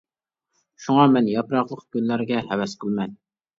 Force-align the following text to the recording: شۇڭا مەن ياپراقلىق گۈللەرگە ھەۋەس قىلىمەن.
شۇڭا 0.85 1.05
مەن 1.17 1.29
ياپراقلىق 1.35 1.85
گۈللەرگە 1.99 2.43
ھەۋەس 2.51 2.77
قىلىمەن. 2.83 3.17